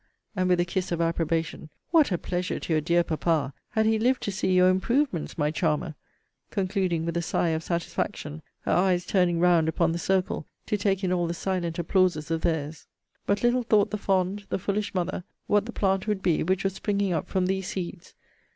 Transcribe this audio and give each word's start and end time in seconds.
and, 0.35 0.49
with 0.49 0.59
a 0.59 0.65
kiss 0.65 0.91
of 0.91 0.99
approbation, 0.99 1.69
What 1.91 2.11
a 2.11 2.17
pleasure 2.17 2.59
to 2.59 2.73
your 2.73 2.81
dear 2.81 3.03
papa, 3.03 3.53
had 3.69 3.85
he 3.85 3.99
lived 3.99 4.23
to 4.23 4.31
see 4.31 4.51
your 4.51 4.67
improvements, 4.67 5.37
my 5.37 5.51
Charmer! 5.51 5.93
Concluding 6.49 7.05
with 7.05 7.15
a 7.17 7.21
sigh 7.21 7.49
of 7.49 7.61
satisfaction, 7.61 8.41
her 8.61 8.71
eyes 8.71 9.05
turning 9.05 9.39
round 9.39 9.69
upon 9.69 9.91
the 9.91 9.99
circle, 9.99 10.47
to 10.65 10.75
take 10.75 11.03
in 11.03 11.13
all 11.13 11.27
the 11.27 11.35
silent 11.35 11.77
applauses 11.77 12.31
of 12.31 12.41
theirs! 12.41 12.87
But 13.27 13.43
little 13.43 13.63
though 13.69 13.83
the 13.85 13.95
fond, 13.99 14.47
the 14.49 14.57
foolish 14.57 14.95
mother, 14.95 15.23
what 15.45 15.67
the 15.67 15.71
plant 15.71 16.07
would 16.07 16.23
be, 16.23 16.41
which 16.41 16.63
was 16.63 16.73
springing 16.73 17.13
up 17.13 17.29
from 17.29 17.45
these 17.45 17.67
seeds! 17.67 18.15